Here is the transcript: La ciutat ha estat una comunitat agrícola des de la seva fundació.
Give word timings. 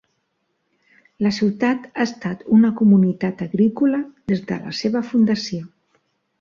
La 1.25 1.31
ciutat 1.39 1.85
ha 1.91 2.07
estat 2.07 2.41
una 2.57 2.73
comunitat 2.81 3.45
agrícola 3.49 4.03
des 4.35 4.45
de 4.51 4.61
la 4.67 4.77
seva 4.83 5.07
fundació. 5.15 5.65